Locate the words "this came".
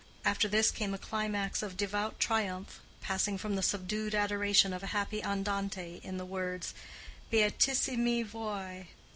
0.47-0.95